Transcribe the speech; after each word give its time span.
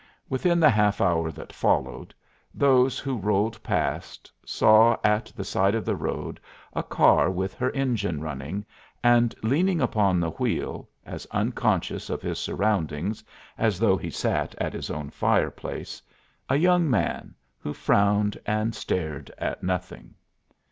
Within 0.29 0.59
the 0.59 0.71
half 0.71 0.99
hour 0.99 1.31
that 1.31 1.53
followed 1.53 2.11
those 2.55 2.97
who 2.97 3.15
rolled 3.19 3.61
past 3.61 4.31
saw 4.43 4.97
at 5.03 5.27
the 5.35 5.43
side 5.43 5.75
of 5.75 5.85
the 5.85 5.95
road 5.95 6.39
a 6.73 6.81
car 6.81 7.29
with 7.29 7.53
her 7.53 7.69
engine 7.73 8.19
running, 8.19 8.65
and 9.03 9.35
leaning 9.43 9.79
upon 9.79 10.19
the 10.19 10.31
wheel, 10.31 10.89
as 11.05 11.27
unconscious 11.29 12.09
of 12.09 12.23
his 12.23 12.39
surroundings 12.39 13.23
as 13.59 13.77
though 13.77 13.95
he 13.95 14.09
sat 14.09 14.55
at 14.57 14.73
his 14.73 14.89
own 14.89 15.11
fireplace, 15.11 16.01
a 16.49 16.55
young 16.55 16.89
man 16.89 17.35
who 17.59 17.71
frowned 17.71 18.39
and 18.47 18.73
stared 18.73 19.31
at 19.37 19.61
nothing. 19.61 20.15